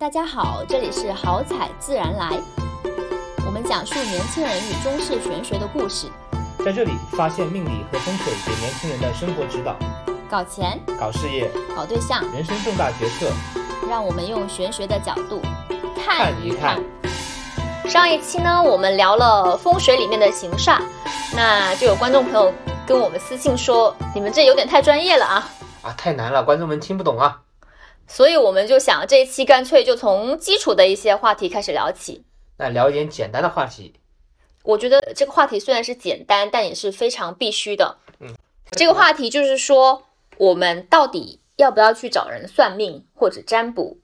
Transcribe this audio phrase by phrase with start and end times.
[0.00, 2.40] 大家好，这里是好彩自然来，
[3.44, 6.06] 我们讲述年轻人与中式玄学的故事，
[6.64, 9.74] 在这里发现命理和风水给年轻人的生活指导，
[10.30, 13.28] 搞钱、搞事业、搞对象，人生重大决策，
[13.90, 15.42] 让我们用玄学的角度。
[15.96, 16.80] 看一看。
[17.88, 20.80] 上一期呢，我们聊了风水里面的行煞，
[21.34, 22.54] 那就有观众朋友
[22.86, 25.48] 跟我们私信说，你们这有点太专业了啊，
[25.82, 27.40] 啊，太难了，观众们听不懂啊。
[28.08, 32.24] 所以我们就想这一期干脆就从基础的一些话题开始聊起。
[32.56, 33.94] 那聊一点简单的话题。
[34.64, 37.98] 我觉得这个话题虽然是简单，但也是非常必须的。
[38.20, 38.34] 嗯，
[38.72, 40.06] 这个话题就是说，
[40.38, 43.98] 我们到底要不要去找人算命或者占卜？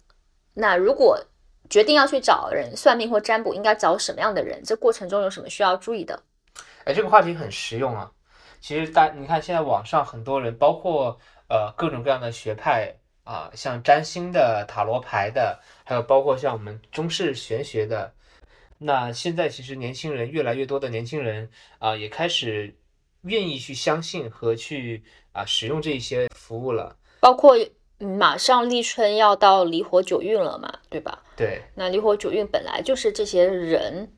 [0.52, 1.25] 那如果
[1.69, 4.62] 决定要去找人算命或占卜，应该找什么样的人？
[4.62, 6.23] 这过程中有什么需要注意的？
[6.84, 8.12] 哎，这个话题很实用啊。
[8.61, 12.95] 其实大你看，现在网上很多人，包括呃各种各样的学派。
[13.24, 18.12] 啊，像占星的、塔罗牌的，还有包括像我们中式玄学的，
[18.78, 22.77] 那现在其实年轻人越来越多的年轻人啊，也开始
[23.22, 25.02] 愿意去相信和去
[25.33, 26.97] 啊使用这些服务了。
[27.20, 27.56] 包括
[27.98, 31.22] 马上立春要到离火九运了嘛，对吧？
[31.34, 31.62] 对。
[31.75, 34.12] 那离火九运本来就是这些人。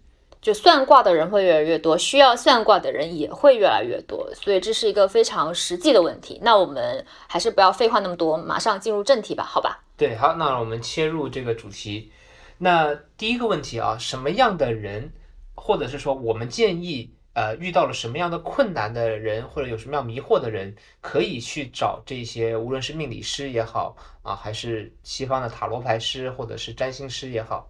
[0.47, 6.39] 就算卦的人会越来越多，需要算卦的人也会越来越多，所以这是一个非常实际的问题。
[6.41, 9.83] 那我们还是不要废话那么多，马上进入正题吧，好吧？
[9.97, 12.13] 对，好，那我们切入这个主题。
[12.59, 15.11] 那第一个问题啊，什么样的人，
[15.57, 27.69] 或者是说我们建议，呃，遇到了什么样的困难的人，或者有什么样迷惑的人，可以去找这些，无论是命理师也好啊，还是西方的塔罗牌师或者是占星师也好，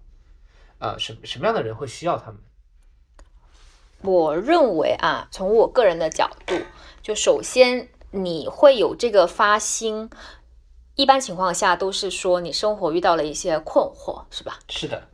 [0.79, 2.39] 啊，什什么样的人会需要他们？
[4.07, 6.55] 我认为啊，从我个人的角度，
[7.03, 10.09] 就首先你会有这个发心，
[10.95, 14.61] 一般情况下都是说你生活遇到了一些困惑，是吧？
[14.69, 15.09] 是的，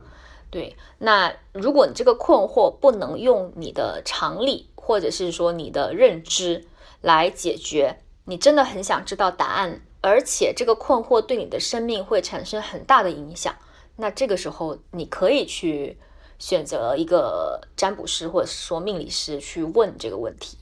[0.51, 0.75] 对。
[0.99, 6.67] 那如果你这个困惑不能用你的常理或者是说你的认知
[7.01, 13.55] 来解决，你真的很想知道答案，而且这个困惑对你的生命会产生很大的影响，
[13.95, 15.97] 那这个时候你可以去。
[16.39, 20.57] 选择一个占卜师或者说命理师去问这个问题。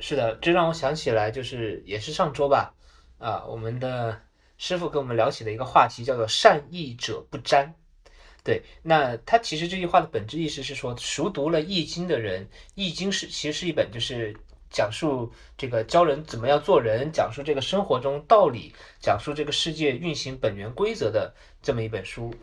[0.00, 2.74] 是的，这让我想起来，就是也是上周吧，
[3.18, 4.20] 啊，我们的
[4.58, 7.74] 师傅跟我们聊起的一个话题，叫做“善易者不占”。
[8.42, 14.36] 对，那他其实这句话的本质意思是说，熟读了《易经》的人，《易经》是其实是一本就是
[14.68, 22.34] 讲述这个教人怎么样做人，讲述这个生活中道理，讲述这个世界运行本源规则的这么一本书。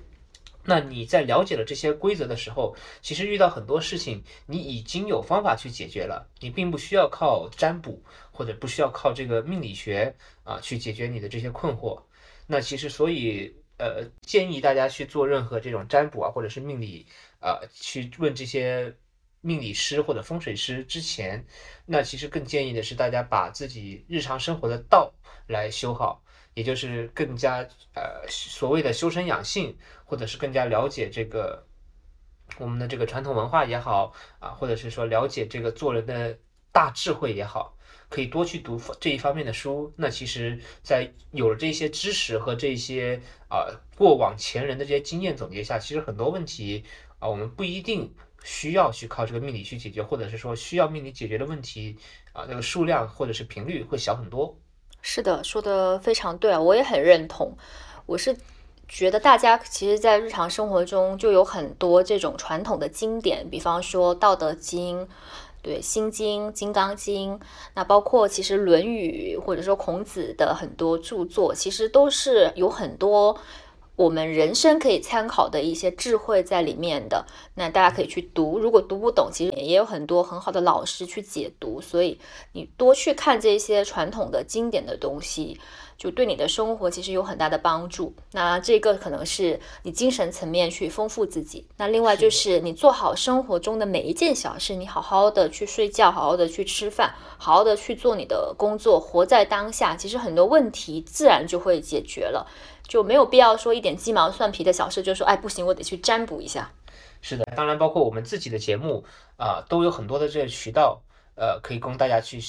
[0.63, 11.99] 那你在了解了这些规则的时候，其实遇到很多事情，你已经有方法去解决了，你并不需要靠占卜，或者不需要靠这个命理学啊去解决你的这些困惑。
[12.45, 17.05] 那其实，所以呃，建议大家去做任何这种占卜啊，或者是命理
[17.39, 18.93] 啊，去问这些
[19.41, 21.45] 命理师或者风水师之前，
[21.85, 25.13] 那其实更建议的是大家把自己日常生活的道
[25.47, 26.21] 来修好。
[26.59, 27.65] 也就是更加
[27.95, 31.65] 呃所谓的修身养性，或者是更加了解这个
[32.57, 36.37] 我们的这个传统文化也好啊，或者是说了解这个做人的
[36.73, 37.77] 大智慧也好，
[38.09, 39.93] 可以多去读这一方面的书。
[39.95, 46.83] 那其实，在有了这些知识和这些啊过往前人的这些经验总结下，其实很多问题
[47.19, 51.95] 啊，我们不一定需要去靠这个命理去解决，或者是说需要命理解决的问题
[52.33, 54.59] 啊，这个数量或者是频率会小很多。
[55.01, 57.55] 是的，说的非常对啊，我也很认同。
[58.05, 58.35] 我是
[58.87, 65.05] 觉得大家其实，在日常生活中就有很多这种传统的经典，比方说《道德经》、
[65.61, 67.37] 对《心经》、《金刚经》，
[67.75, 73.39] 那包括其实《论语》或者说孔子的很多著作，其实都是有很多。
[73.99, 78.57] 我们人生可以参考的一些智慧在里面的，那大家可以去读。
[78.57, 81.81] 如果读不懂，其实也有很多很好的老师去解读。
[81.81, 82.17] 所以
[82.53, 85.59] 你多去看这些传统的经典的东西，
[85.97, 88.13] 就对你的生活其实有很大的帮助。
[88.31, 91.67] 那这个可能是你精神层面去丰富自己。
[91.75, 102.47] 那另外就是你做好生活中的每一件小事，你好好的去睡觉，好好的去吃饭，好好的去做你的工作，活在当下，其实很多问题自然就会解决了。
[102.89, 106.69] 就没有必要说一点鸡毛蒜皮的小事，就说哎不行，我得去占卜一下。
[107.21, 109.05] 是的，当然包括我们自己的节目
[109.37, 111.01] 啊，都有很多的这个渠道，
[111.35, 112.41] 呃，可以供大家去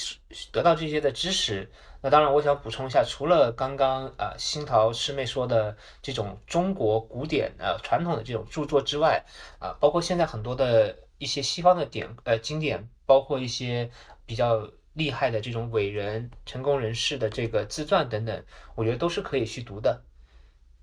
[0.50, 1.70] 得到这些的知识。
[2.00, 9.22] 那当然，我想补充一下，除了刚刚啊新桃师妹说的这种中国古典呃传统的这种著作之外，
[9.58, 13.90] 啊，包括现在很多的一些西方的典呃经典，包括一些
[14.24, 18.42] 比较厉害的这种伟人、成功人士的这个自传等等，
[18.74, 20.02] 我觉得都是可以去读的。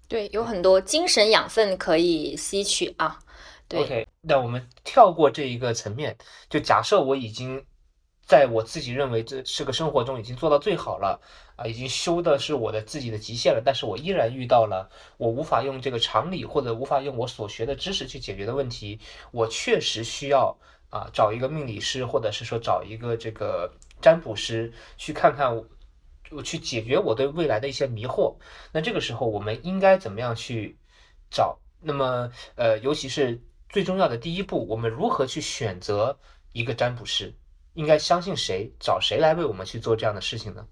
[0.07, 3.19] 对，有很多精神养分可以吸取啊。
[3.67, 6.17] 对，OK，那我们跳过这一个层面，
[6.49, 7.65] 就假设我已经
[8.25, 11.19] 在我自己认为这是个生活中已经做到最好了
[11.57, 18.99] 啊，已经修的是我的自己的极限了，但是我依然遇到了我无法用这个常理或者无法用我所学的知识去解决的问题，
[19.31, 20.57] 我确实需要
[20.89, 23.69] 啊找一个命理师，或者是说找一个这个
[24.01, 25.61] 占卜师去看看
[26.43, 28.35] 去解决我对未来的一些迷惑。
[28.71, 30.77] 那这个时候我们应该怎么样去
[31.29, 31.57] 找？
[31.81, 33.41] 那么呃，尤其是。
[33.69, 36.17] 最重要的第一步，我们如何去选择
[36.53, 37.35] 一个占卜师？
[37.73, 38.71] 应该相信谁？
[38.79, 40.65] 找谁来为我们去做这样的事情呢？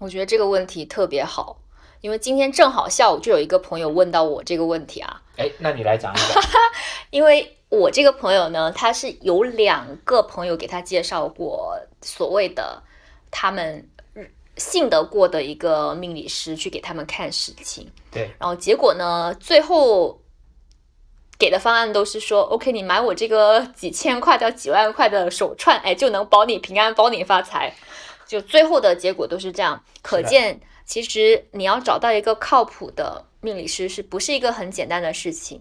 [0.00, 1.56] 我觉得这个问题特别好，
[2.00, 5.22] 因为今天正好下午就有一个朋友问到我这个问题啊。
[5.36, 6.42] 哎，那你来讲一讲。
[7.10, 12.82] 因为我这个朋友呢，他是有两个朋友给他介绍过所谓的
[13.30, 13.88] 他们
[14.62, 17.90] 信得过的一个命理师去给他们看事情。
[18.10, 18.30] 对。
[18.38, 20.18] 然后结果呢，最后。
[21.38, 27.74] 给的方案都是说，OK，你买我这个几千块到几万块的手串，哎，就能保你平安，保你发财。
[28.28, 35.60] 就最后的结果都是这样，可见其实你要找到一个靠谱的命理师，是不是一个很简单的事情？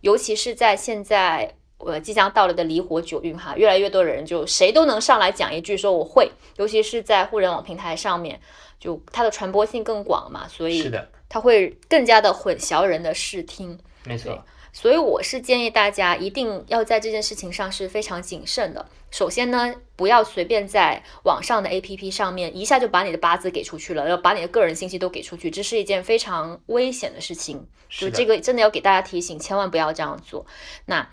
[0.00, 8.40] 尤其是在现在我即将到来的离火九运哈，越来越多的人就谁都能上来讲一句说我会，尤其是在互联网平台上面，
[8.78, 13.78] 就它的传播性更广嘛，所以是的，它会更加的混淆人的视听。
[14.04, 14.44] 没错。
[14.70, 18.86] 所以我是建议大家一定要在这件事情上是非常谨慎的。
[19.10, 27.66] 首先呢，不要随便在网上的 APP 上面一下就把你的八字给出去了，要把你的个人信息都给出去，这是一件非常危险的事情。
[27.88, 30.44] 就这个真的要给大家提醒，千万不要这样做。
[30.84, 31.08] 那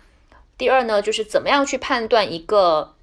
[0.58, 2.94] 第二呢，就是怎么样去判断一个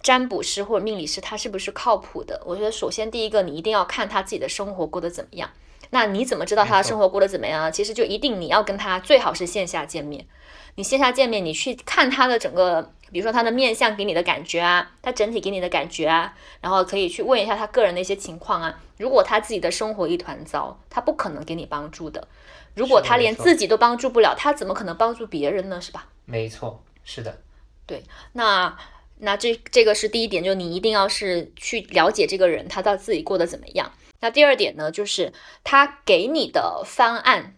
[0.00, 2.42] 占卜师或者命理师他是不是靠谱的？
[2.46, 5.50] 我觉得首先第一个，你一定要看他自己的生活过得怎么样。
[5.90, 7.70] 那你怎么知道他的生活过得怎么样啊？
[7.70, 10.26] 其实就一定你要跟他最好是线下见面。
[10.74, 18.78] 你线下见面，你去看他的整个，比如说他的面相给你的感觉啊，他整体给你的感觉啊，然后可以去问一下他个人的一些情况啊。
[18.98, 22.26] 如果他自己的生活一团糟，他不可能给你帮助的。
[22.74, 25.80] 如果他连自己都帮助不了，他怎么可能帮助别人呢？
[25.80, 26.08] 是吧？
[26.24, 27.38] 没错，是的。
[27.86, 28.76] 对，那
[29.18, 33.92] 那这这个是第一点，就你一定要是去了解这个人，他到自己过得怎么样。
[34.20, 35.32] 那第二点呢，就是
[35.62, 37.54] 他给你的方案，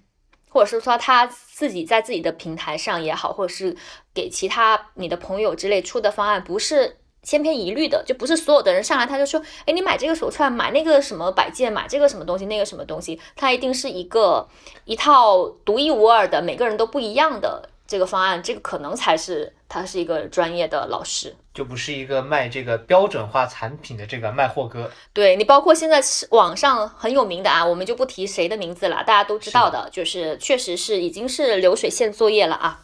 [0.51, 3.75] 或者是说他自己在自己的平台上也好，或者是
[4.13, 14.47] 给其他你的朋友之类出的方案，不是千篇一律的，就不是所有的人上来他就说，哎，你买这个手串，买那个什么摆件，买这个什么东西，那个什么东西，它一定是一个
[14.85, 17.71] 一套独一无二的，每个人都不一样的。
[17.89, 24.91] 这个方案，这个可能才是他是一个专业的老师，就不是一个卖这个标准化产品的这个卖货哥。
[25.15, 32.83] 对你，包括现在是网上很有名的啊，我们就不提谁的名字了，大家都知道的，就是确实是已经是流水线作业了啊。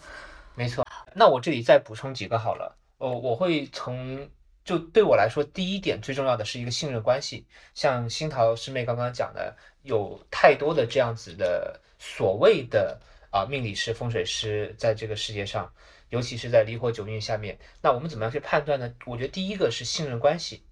[0.54, 2.74] 没错，那我这里再补充几个好了。
[2.96, 4.26] 哦，我会从
[4.64, 7.44] 就对我来说，第一点最重要的是一个信任关系。
[7.74, 12.98] 像新桃师妹刚刚讲的，有太多的这样子的所谓的。
[13.34, 15.72] 啊，命理师、风水师在这个世界上，
[16.08, 18.94] 尤其是在离火九运下面，那我们怎么样去判断呢？
[19.06, 20.62] 我觉得第一个是信任关系。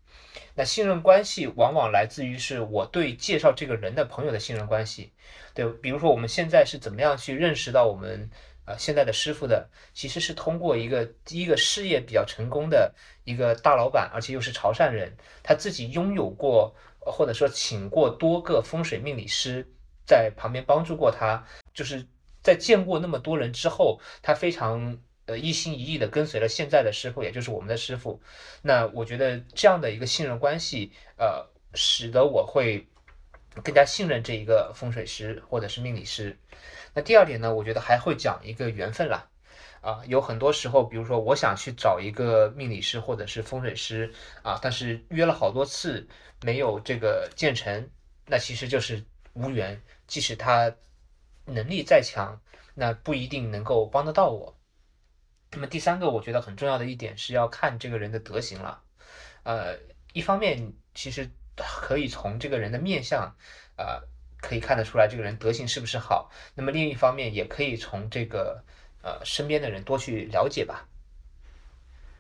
[0.55, 5.13] 那信任关系往往来自于是我对介绍这个人的朋友的信任关系。
[5.55, 8.31] 对，比如说我们现在是怎么样去认识到我们
[8.65, 9.69] 呃现在的师傅的？
[9.93, 19.67] 其实是通过一个第一个事业比较成功的一个大老板，而且又是潮汕人，他自己拥有过或者说请过多个风水命理师
[20.07, 22.07] 在旁边帮助过他，就是。
[22.43, 28.21] 在见过那么多人之后，他非常呃一心一意的跟随了现在的师傅，也就是我们的师傅。
[28.63, 32.87] 那我觉得这样的一个信任关系，呃，使得我会
[33.63, 36.37] 更加信任这一个风水师或者是命理师。
[36.95, 39.29] 那第二点呢，我觉得还会讲一个缘分啦。
[39.81, 46.07] 啊，有很多时候，比如说我想去找一个命理师或者是风水师啊，但是约了好多次
[46.43, 47.89] 没有这个建成，
[48.27, 50.75] 那其实就是无缘，即使他。
[51.45, 52.41] 能力再强，
[52.75, 54.57] 那不一定能够帮得到我。
[55.51, 58.83] 那么第三个，我觉得很重要的一点是要看这个人的德行了。
[59.43, 59.77] 呃，
[60.13, 63.35] 一方面其实可以从这个人的面相，
[63.77, 64.03] 呃，
[64.41, 66.31] 可以看得出来这个人德行是不是好。
[66.55, 68.63] 那么另一方面，也可以从这个
[69.03, 70.89] 呃身边的人多去了解吧。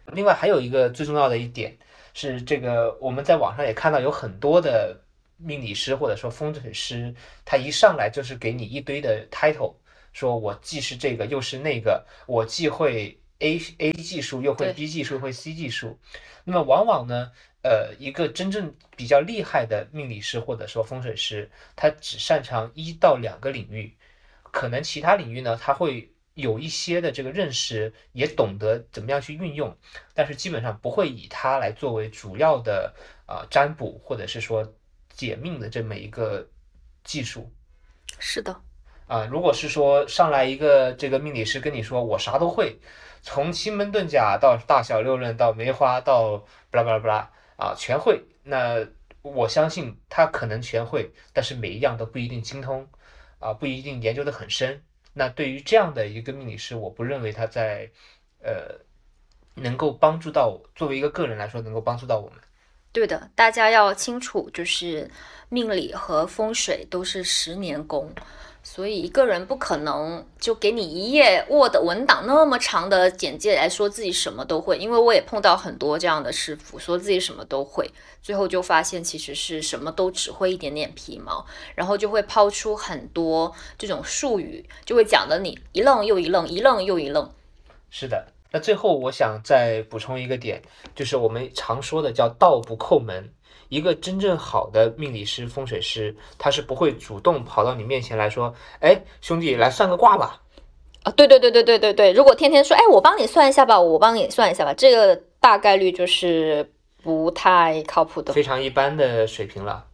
[0.07, 1.79] 另外还有一个最重要的一点
[2.13, 5.02] 是，这个我们在网上也看到有很多的。
[5.45, 9.75] 命理师或者说风水师，他一上来就是给你一堆的 title，
[10.13, 15.99] 说我既是这个又是那个，我既会 A A 技术又会 B 技术会 C 技术。
[16.45, 17.31] 那么往往呢，
[17.63, 23.97] 呃，一个真正比较厉害的命理师或者说风水师，他只擅长一到两个领域，
[24.43, 29.77] 可能其他领域呢，他会有一些的这个认识，也懂得怎么样去运用，
[30.15, 32.95] 但是基本上不会以它来作为主要的
[33.27, 34.73] 啊占卜或者是说
[35.15, 36.49] 解命的这么一个
[37.05, 37.53] 技术。
[38.19, 38.61] 是的，
[39.07, 42.79] 啊，如果是说上来一个这个命理师跟你说我啥都会，
[43.23, 46.39] 从奇门遁甲到大小六壬到梅花到
[46.71, 48.87] 巴拉巴拉巴拉啊全会，那
[49.23, 52.89] 我相信他可能全会，但是每一样都不一定精通。
[53.45, 54.85] 啊，不一定研究的很深。
[55.15, 57.91] 那对于这样的一个命理师，我不认为他在，
[58.41, 58.79] 呃，
[59.55, 62.39] 能够帮助到作为一个个人来说，能够帮助到我们。
[62.93, 65.11] 对的，大家要清楚，就是
[65.49, 68.13] 命理和风水都是十年功。
[68.65, 77.91] 所以一个人不可能就给你一页 Word 文档那么长的简介来说自己什么都会，因为我也碰到很多这样的师傅，说自己什么都会，
[78.23, 81.45] 最后就发现其实是什么都只会一点点皮毛，
[81.75, 87.29] 然后就会抛出很多这种术语，就会讲的你一愣又一愣，一愣又一愣。
[87.91, 90.63] 是的，那最后我想再补充一个点，
[90.95, 93.33] 就是我们常说的叫道不叩门。
[93.69, 100.43] 一个真正好的命理师、风水师，他是不会主动跑到你面前来说：“哎，兄弟，来算个卦吧。”
[101.05, 102.13] 啊，对对对对对对对。
[102.13, 106.71] 如果天天说：“哎，我帮你算一下吧，我帮你算一下吧。”这个大概率就是
[107.03, 109.87] 不太靠谱的，非常一般的水平了。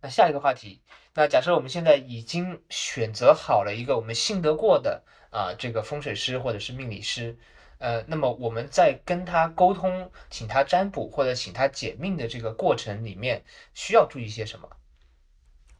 [0.00, 0.80] 那下一个话题，
[1.14, 5.02] 那假设我们现在已经选择好了一个我们信得过的
[5.34, 7.36] 啊，这个风水师或者是命理师。
[7.78, 13.42] 呃，那么我们在跟他沟通，请他占卜或者请他解命的这个过程里面，
[13.74, 14.68] 需要注意些什么？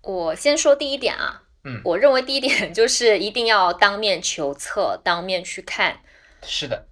[0.02, 6.00] 我先说第一点啊，嗯，我认为第一点就是 一定要当面求测，当面去看。
[6.42, 6.86] 是的，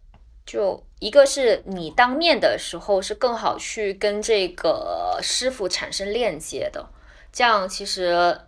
[0.47, 6.89] 就一个是你当面的时候是更好去跟这个师傅产生链接的，
[7.31, 8.41] 这样其实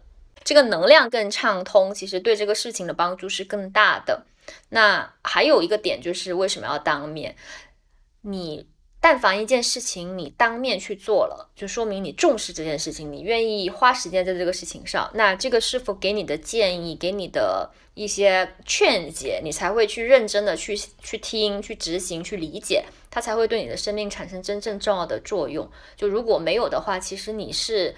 [0.45, 4.27] 这个能量更畅通，其实对这个事情的帮助是更大的。
[4.69, 7.35] 那还有一个点就是为什么要当面？
[8.21, 8.67] 你
[9.01, 15.11] 但凡一件事情你当面去做了，就说明你重视这件事情，你愿意花时间在这个事情上。
[15.15, 25.71] 那这个师傅给你的建议，给你的一些劝解，你才会去认真的去去听、去执行、去理解，它才会对你的生命产生真正重要的作用。
[25.97, 27.95] 就如果没有的话，其实你是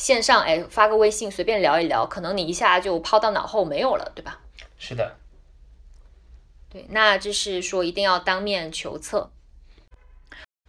[0.00, 4.40] 线上哎发个微信随便聊一聊，可能你一下就抛到脑后没有了，对吧？
[4.78, 5.14] 是的。
[6.70, 9.30] 对，那就是说一定要当面求测。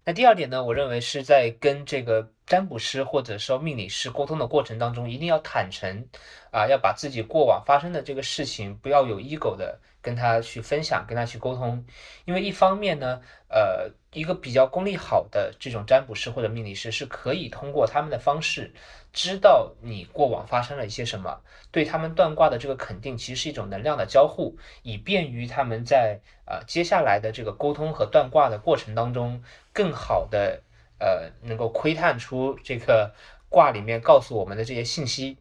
[0.04, 6.06] 那第二点呢，我认为是在跟这个占卜师或者说命理师沟通的过程当中，一定要坦诚
[6.52, 11.86] 啊，要把自己过往发生的这个事情，不要有 ego 的跟他去分享，跟他去沟通。
[12.26, 18.74] 因为一方面呢，呃，一个比较功力好的这种占卜师或者命理师是可以通过他们的方式。
[19.14, 30.62] 知道你过往发生了一些什么，对他们断卦的这个肯定，其实是一种能量的交互，以便于他们在呃接下来的这个沟通和断卦的过程当中，更好的
[30.98, 33.14] 呃能够窥探出这个
[33.50, 35.38] 卦里面告诉我们的这些信息。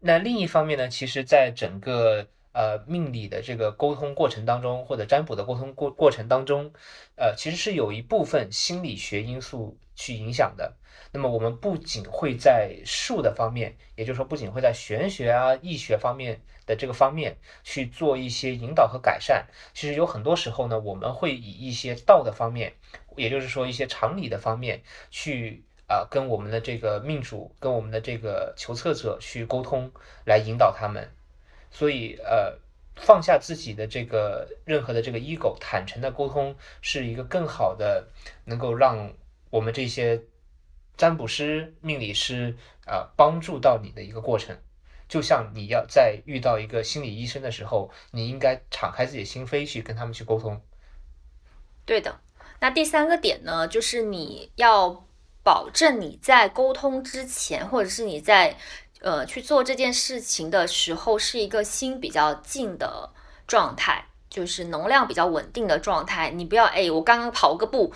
[0.00, 2.26] 那另一方面呢，其实在整个
[2.58, 6.72] 呃命理的这个沟通过程当中，或者占卜的沟通过过程当中，
[7.14, 10.74] 呃其实是有一部分心理学因素去影响的。
[11.12, 22.74] 那么我们不仅会在术的方面，也就是说，不仅会在玄学啊、易学方面的这个方面去做一些引导和改善，其实有很多时候呢，我们会以一些道的方面，
[23.16, 29.92] 也就是说一些常理的方面去啊，跟我们的这个命主、跟我们的这个求测者去沟通，
[30.26, 31.08] 来引导他们。
[31.70, 32.58] 所以，呃，
[32.96, 38.08] 放下自己的这个任何的这个 ego，坦诚的沟通，是一个更好的
[38.44, 39.12] 能够让
[39.50, 40.22] 我们这些。
[40.96, 44.58] 占卜师、命理师啊，帮助到你的一个过程，
[45.08, 50.60] 就像你要在遇到一个心理医生的时候，你应该敞开自己的心扉去跟他们去沟通。
[51.84, 52.18] 对的。
[52.58, 55.06] 那第三个点呢，就是你要
[55.44, 58.56] 保证你在沟通之前，或者是你在
[59.00, 63.10] 呃去做这件事情的时候，是一个心比较静的
[63.46, 66.30] 状态，就是能量比较稳定的状态。
[66.30, 67.92] 你不要哎，我刚刚跑个步。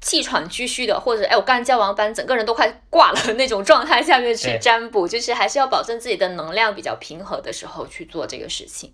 [0.00, 8.92] 气喘吁吁的，或者哎，我刚交完班，整个人都快挂了那种状态下面去占卜，就是还是要保证自己的能量比较平和的时候去做这个事情。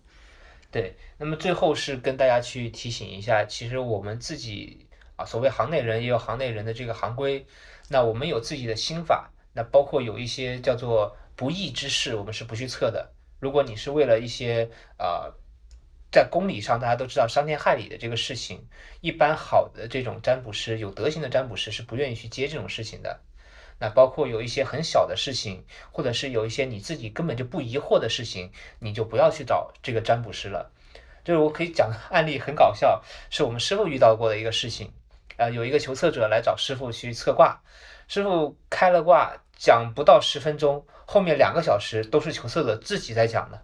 [0.70, 7.44] 对，那么最后是跟大家去提醒一下，其实我们自己啊，所谓行内人也有行内人的这个行规，
[7.88, 13.12] 那我们有自己的心法，那包括有一些叫做不义之事，我们是不去测的。
[13.38, 15.32] 如果你是为了一些啊。
[16.12, 18.66] 在公理上，大家都知道伤天害理的这个事情，
[19.00, 23.20] 一般好的这种占卜师，有德行的占卜师是不愿意去接这种事情的。
[23.78, 30.72] 那包括有一些很小的事情，或者是有一些你自己根本就不疑惑的事情，你就不要去找这个占卜师了。
[31.22, 34.92] 就是我可以讲案例很搞笑，是我们师傅遇到过的一个事情。
[35.36, 37.62] 呃，有一个求测者来找师傅去测卦，
[38.08, 43.60] 师傅开了卦，讲不到十分钟，后面两个小时都是求测者自己在讲的。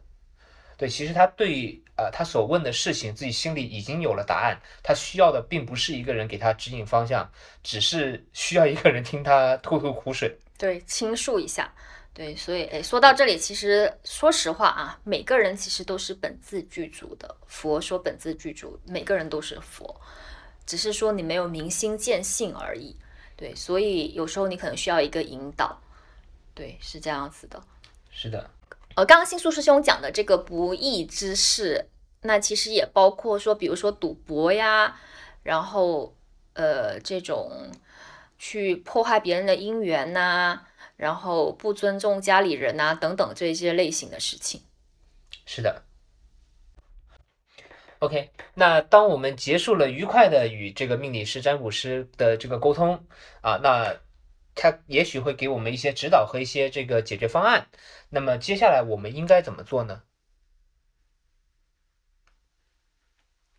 [0.77, 7.31] 对，其实他对呃他所问的事情，自己心里已经有了答案，他需要的并不是一个人给他指引方向，
[7.63, 10.37] 只是需要一个人听他吐吐苦水。
[10.59, 11.73] 对，倾诉一下。
[12.13, 17.33] 对，所以哎，说到这里，其实说实话啊，每个人其实都是本自具足的。
[17.47, 19.95] 佛说本自具足，每个人都是佛。
[20.67, 22.97] 只是说你没有明心见性而已，
[23.37, 25.81] 对，所以有时候你可能需要一个引导，
[26.57, 27.63] 对，是这样子的。
[28.11, 28.49] 是的，
[28.95, 31.91] 呃，刚刚新宿师兄讲的这个不义之事，
[32.23, 34.99] 那其实也包括说，比如说赌博呀，
[35.43, 36.17] 然后
[36.55, 37.71] 呃这种
[38.39, 40.63] 去破坏别人的姻缘呐，
[40.97, 44.63] 然后不尊重家里人呐等等这些类型的事情。
[45.45, 45.83] 是的。
[47.99, 53.05] OK，那当我们结束了愉快的与这个命理师、占卜师的这个沟通
[53.43, 53.95] 啊，那
[54.57, 57.69] 他也许会给我们一些指导和一些这个解决方案。
[58.09, 60.03] 那么接下来我们应该怎么做呢？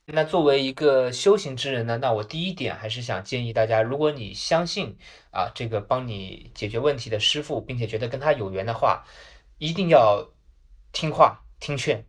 [0.10, 4.98] 那作为一个修行之人呢，那我第一点还是想建议大家，如果你相信
[5.32, 9.06] 啊这个帮你解决问题的师傅，并且觉得跟他有缘的话，
[9.58, 10.32] 一定要
[10.94, 12.06] 听话听劝。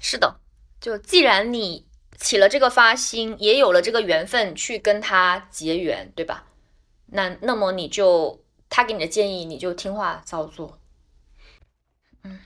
[0.00, 0.40] 是的。
[0.80, 1.86] 就既然你
[2.18, 6.46] 起了这个发心，也有了这个缘分去跟他结缘，对吧？
[7.06, 10.78] 那那么你就他给你的建议，你就听话照做。
[12.22, 12.38] 嗯，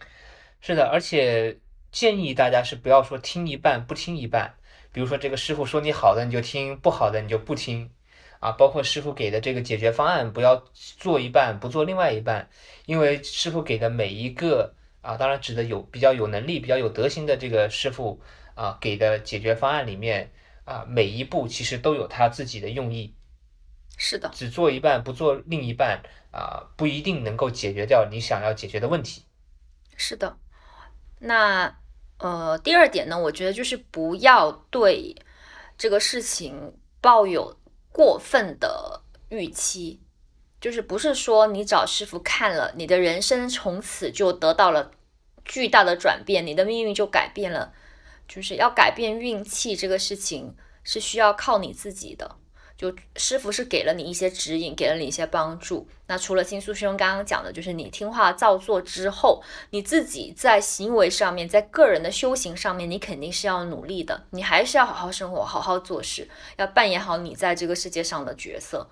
[0.61, 1.59] 是的，而且
[1.91, 4.55] 建议大家是不要说听一半不听一半。
[4.93, 7.91] 比如说这个师傅说你好的你就听，不好的你就不听
[8.41, 8.53] 啊。
[8.53, 12.49] 包括师傅给的这个解决方案，不要做一半不做另外一半，
[12.87, 14.75] 因为师傅给的每一个。
[15.03, 18.21] 啊，当然指的有比较有能力、比较有德行的这个师傅
[18.55, 20.31] 啊，给的解决方案里面
[20.67, 23.15] 啊，每一步其实都有他自己的用意。
[24.03, 29.27] 是的，只做一半不做另一半啊，不一定能够解决掉你想要解决的问题。
[29.95, 30.39] 是的，
[31.19, 31.77] 那
[32.17, 35.15] 呃，第二点呢，我觉得就是不要对
[35.77, 37.59] 这个事情抱有
[37.93, 40.01] 过分的预期。
[40.59, 44.93] 就是不是说你找师傅看了，你的人生从此就得到了
[45.45, 47.75] 巨大的转变，你的命运就改变了。
[48.27, 52.37] 就是要改变运气这个事情是需要靠你自己的。
[52.81, 55.87] 就师傅是给了你一些指引，给了你一些帮助。
[56.07, 64.25] 那除了金苏师兄刚刚讲的，就是你听话照做之后，你自己在行为上面，在个人的修行上面，你肯定是要努力的。
[64.31, 68.89] 你还是要好好生活，好好做事，要扮演好你在这个世界上的角色。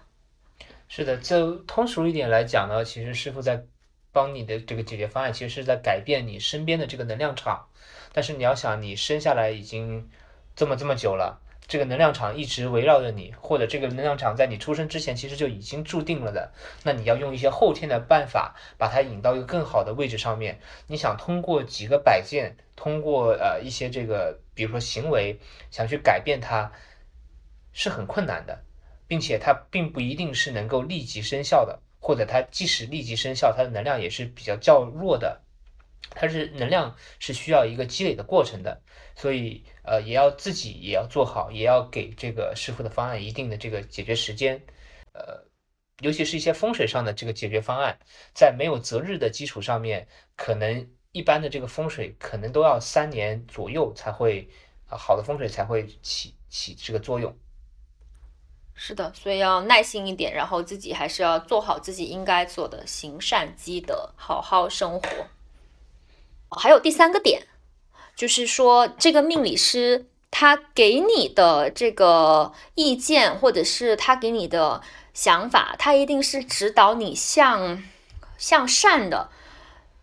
[0.87, 3.65] 是的，就通俗一点来讲呢，其实师傅在
[4.13, 7.67] 帮你的这个解决方案，其实是在改变你身边的这个能量场。
[8.13, 10.11] 但是你要想，你生下来已经
[10.55, 16.51] 这么这么久了，这个能量场一直围绕着你，或者这个能量场在你出生之前其实就已经注定了的。
[16.83, 20.59] 那你要用一些后天的办法，把它引到一个更好的位置上面。
[20.89, 25.39] 你想通过几个摆件，通过呃一些这个，比如说行为，
[25.71, 26.73] 想去改变它，
[27.73, 28.65] 是很困难的。
[29.07, 35.41] 并且它并不一定是能够立即生效的，或者它即使立即生效，它的能量也是比较较弱的，
[36.11, 38.83] 它是能量是需要一个积累的过程的，
[39.17, 44.61] 所以呃也要自己也要做好，也要给这个师傅的方案一定的这个解决时间，
[45.15, 45.43] 呃，
[46.01, 47.99] 尤其是一些风水上的这个解决方案，
[48.35, 54.47] 在没有择日的基础上面，可能一般的这个风水可能都要三年左右才会
[54.87, 57.35] 好的风水才会起起这个作用。
[58.75, 65.09] 是的，所以要耐心一点，然后自己还是要做好自己应该做的，行善积德，好好生活。
[66.51, 67.43] 还有第三个点，
[68.19, 74.83] 就是说这个命理师他给你的这个意见，或者是他给你的
[75.15, 77.81] 想法，他一定是指导你向
[78.37, 79.31] 向善的，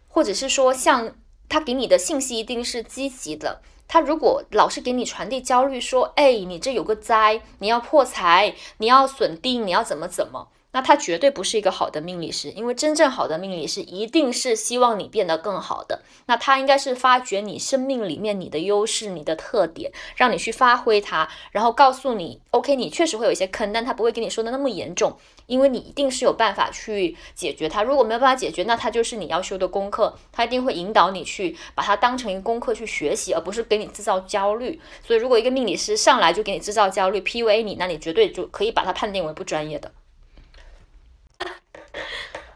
[0.07, 1.13] 或者是说向
[1.49, 3.61] 他给你的信息一定是积极的。
[3.85, 10.47] 他如果老是给你传递焦虑，说，哎，你这有个灾，你要破财，你要损丁，你要怎么怎么。
[10.75, 16.01] 那他绝对不是一个好的命理师，因为真正好的命理师一定是希望你变得更好的。
[16.25, 27.81] 那他应该是发掘你生命里面你的优势、你的特点，让你去发挥它，然后告诉你，OK，你确实会有一些坑，但他不会跟你说的那么严重，因为你一定是有办法去解决它。
[27.81, 34.81] 如果没有办法解决，那它就是你要修的功课，他一定会引导你去把它当成一个功课去学习，而不是给你制造焦虑。
[35.07, 39.89] 所以，如果一个命理师上来就给你制造焦虑、PUA 你，那你绝对就可以把它判定为不专业的。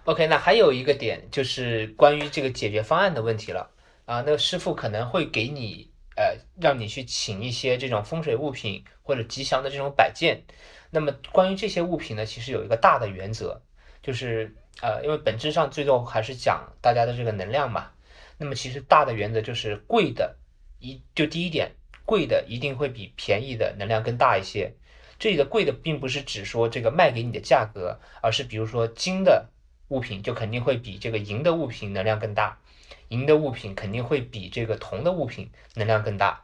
[0.05, 3.69] OK，那还有一个点就是关于这个解决方案的问题了
[4.05, 4.23] 啊。
[4.25, 10.43] 那个师傅可能会给你呃，让你去请一些这种风水物品或者吉祥的这种摆件。
[10.89, 13.61] 那么关于这些物品呢，其实有一个大的原则，
[14.01, 17.91] 就是呃，因为本质上最终还是讲大家的这个能量嘛。
[18.37, 20.37] 那么其实大的原则就是贵的
[20.79, 21.71] 一就第一点，
[22.05, 24.73] 贵的一定会比便宜的能量更大一些。
[25.19, 29.49] 这里的贵的并不是指说这个卖给你的价格，而是比如说金的。
[29.89, 32.59] 物品就肯定会比这个银的物品能量更大，
[33.07, 36.43] 银的物品肯定会比这个铜的物品能量更大。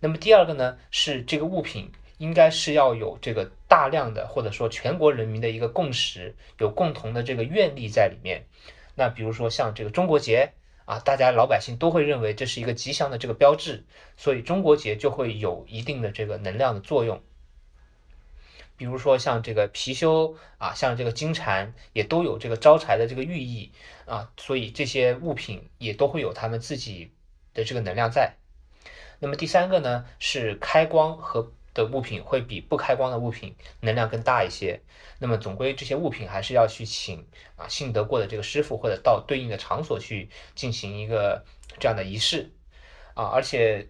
[0.00, 8.46] 那么第二个呢，是这个物品应该是要有这个大量的或者说全国人民的一个共识，有共同的这个愿力在里面。
[8.94, 10.50] 那比如说像这个中国结
[10.86, 13.84] 啊，大家老百姓都会认为这是一个吉祥的这个标志，
[14.16, 17.22] 所以中国结就会有一定的这个能量的作用。
[18.76, 23.72] 比如说像这个貔貅啊，像这个金蝉，也都有这个招财的这个寓意
[24.04, 27.10] 啊，所以这些物品也都会有他们自己
[27.54, 28.34] 的这个能量在。
[29.18, 34.80] 那么第三个呢，是开光和的物品会比不开光的物品能量更大一些。
[35.18, 41.44] 那么总归这些物品还是要去请啊信得过的这个师傅，或者到对应的场所去进行一个
[41.80, 42.52] 这样的仪式
[43.14, 43.88] 啊，而且。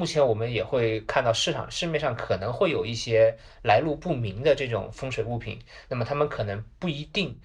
[0.00, 5.60] 目前我们也会看到市场市面上可能会有一些来路不明的这种风水物品，
[5.90, 7.38] 那么他们可能不一定，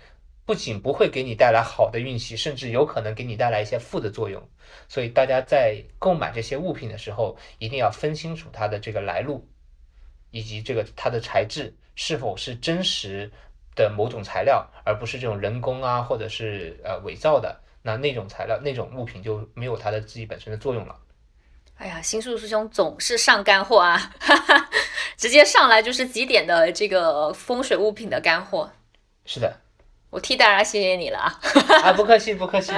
[0.46, 4.42] 不仅不会给你带来好的运气，甚至有可能给你带来一些负的作用。
[4.88, 9.46] 所以大家在购买这些物品的时候，一定要分清楚它的这个来路，
[10.32, 13.30] 以及这个它的材质是否是真实
[13.76, 17.60] 的某种材料，而不是这种人工啊或者是呃伪造的。
[17.82, 20.96] 那那种材料那种物品就没有它的自己本身的作用了。
[21.78, 24.70] 哎呀，新宿师兄总是上干货啊，哈哈，
[25.18, 28.72] 直接上来就是几点的这个风水物品的干货。
[29.26, 29.62] 是的，
[30.10, 31.40] 我替大家谢谢你了啊！
[31.84, 32.72] 啊，不客气，不客气。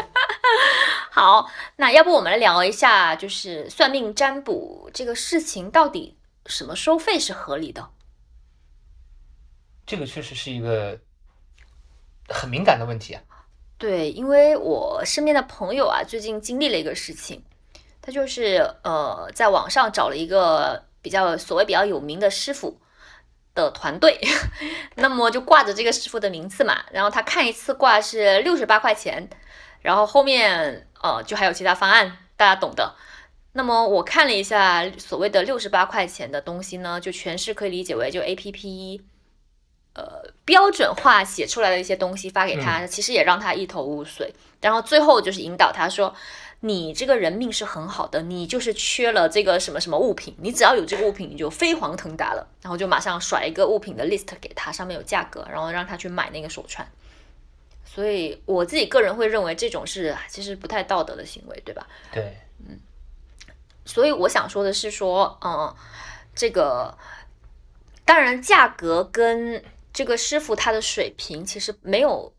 [1.12, 7.90] 好，那要不我们来聊一下，就是算命占卜这个事情到底什么收费是合理的？
[9.86, 11.00] 这个确实是一个
[12.28, 13.22] 很敏感的问题啊。
[13.78, 17.44] 对，因为我身边的朋友啊，最近经历了一个事情。
[18.08, 22.80] 他就是呃，在网上找了一个比较所谓比较有名的师傅
[23.54, 24.18] 的团队，
[24.96, 26.86] 那么就挂着这个师傅的名字嘛。
[26.94, 29.30] 然后他看一次挂是六十八块钱，
[29.82, 32.96] 然后后面呃就还有其他方案，大家懂的。
[33.52, 39.02] 那么我看了一下所谓的六十八块钱的东西呢，就全是可以理解为就 A P P
[39.96, 44.34] 呃标准化写出来的一些东西发给他，其实也让他一头雾水。
[44.62, 46.16] 然后最后就是引导他说。
[46.62, 52.48] 你这个人命是很好的，你就是缺了这个什么什么物品，你只要有这个物品，你就飞黄腾达了。
[52.62, 56.88] 然后就马上甩一个物品的 list 给他，上面有价格，然后让他去买那个手串。
[57.86, 61.88] 所以我自己个人会认为这种是其实不太道德的行为，对吧？
[62.12, 62.80] 对，嗯。
[63.86, 65.74] 所以我想说的是说，嗯，
[66.36, 66.98] 这个
[68.04, 72.34] 当然价格跟这个师傅他的水平其实没有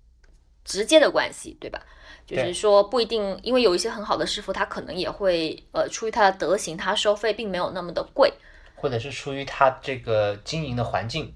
[0.65, 1.81] 直接的关系，对吧？
[2.29, 8.31] 就是说不一定，因为有一些很好的师傅，他可能也会呃，出于他的德行，他收费并没有那么的贵，
[8.75, 11.33] 或者是出于他这个经营的环境。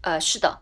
[0.00, 0.60] 呃，是的，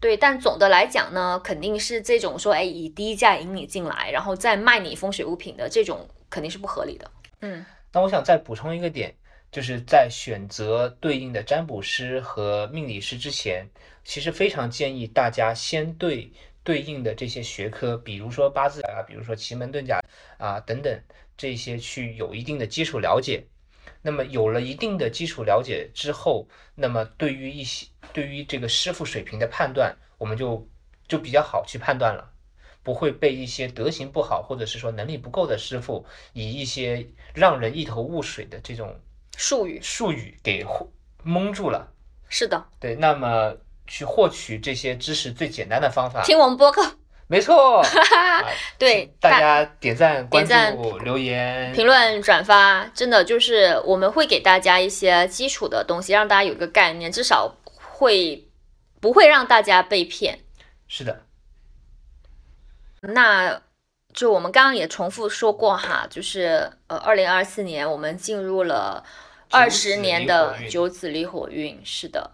[0.00, 0.16] 对。
[0.16, 7.08] 但总的来讲呢，肯定是这种说，哎，以低价引你进来，然后再卖你风水物品的这种，肯定是不合理的。
[7.42, 7.64] 嗯。
[7.92, 9.14] 那我想再补充一个点，
[9.52, 13.64] 就是在选择对应的占卜师和命理师之前，
[14.02, 16.32] 其实非常建议大家先对。
[16.64, 20.00] 对应的这些学科，比如说八字啊，比如说奇门遁甲
[20.38, 21.00] 啊等等，
[21.36, 23.46] 这些去有一定的基础了解。
[24.00, 30.66] 那么有了一定的基础了解之后，那么对于一些对于这个师傅水平的判断，我们就
[31.06, 32.32] 就比较好去判断了，
[32.82, 38.98] 不会被一些德行不好或者是说能力不够的师傅以一些让人一头雾水的这种
[39.36, 40.64] 术语术语给
[41.22, 41.92] 蒙住了。
[42.28, 43.54] 是的，对，那么。
[43.86, 47.82] 去获取这些知识最简单的方法，听我们播客，没错，
[48.78, 58.48] 对，大家点赞、关注、留言、评论、转发，真的就是我们会给大家一些基础的东西，让大家有一个概念，至少会
[59.00, 60.40] 不会让大家被骗。
[60.86, 61.22] 是的，
[63.00, 63.60] 那
[64.12, 69.04] 就我们刚刚也重复说过哈，就是呃，二零二四年我们进入了
[69.50, 72.30] 二十年的九紫离火运，是的。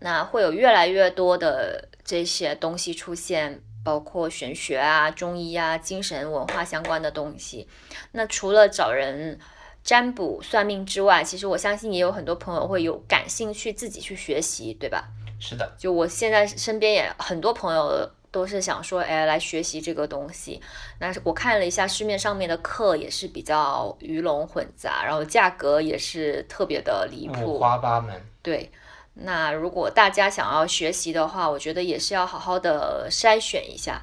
[0.00, 7.68] 那会有越来越多的这些东西出现，包括玄学啊、中医啊、精神文化相关的东西。
[8.12, 9.38] 那除了找人
[9.82, 15.08] 占卜算命之外，其实我相信也有很多朋友会有感兴趣自己去学习，对吧？
[15.38, 15.74] 是的。
[15.78, 20.60] 就我现在身边也很多朋友都是想说，哎，来学习这个东西。
[20.98, 28.20] 那我看了一下市面上面的课，也是比较鱼龙混杂，然后价格也是特别的离谱，五花八门。
[28.42, 28.70] 对，
[29.18, 34.02] 那如果大家想要学习的话，我觉得也是要好好的筛选一下。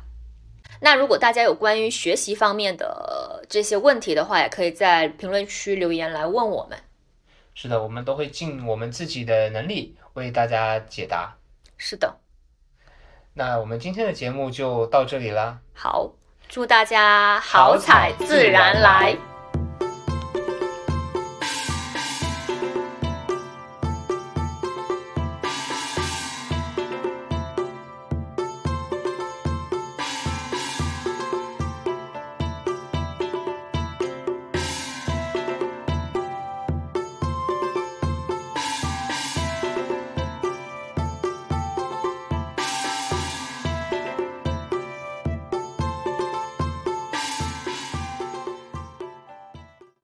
[0.81, 6.77] 那如果大家有关于学习方面的这些问题的话，也可以在评论区留言来问我们。
[7.53, 11.37] 是的，我们都会尽我们自己的能力为大家解答。
[11.77, 12.17] 是的。
[13.35, 15.59] 那我们今天的节目就到这里了。
[15.73, 16.11] 好，
[16.49, 19.32] 祝大家好彩自然来。